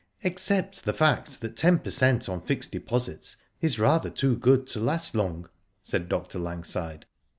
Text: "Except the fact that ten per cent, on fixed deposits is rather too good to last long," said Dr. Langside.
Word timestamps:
"Except 0.23 0.83
the 0.83 0.93
fact 0.95 1.41
that 1.41 1.55
ten 1.55 1.77
per 1.77 1.91
cent, 1.91 2.27
on 2.27 2.41
fixed 2.41 2.71
deposits 2.71 3.35
is 3.61 3.77
rather 3.77 4.09
too 4.09 4.35
good 4.35 4.65
to 4.69 4.79
last 4.79 5.13
long," 5.13 5.47
said 5.83 6.09
Dr. 6.09 6.39
Langside. 6.39 7.05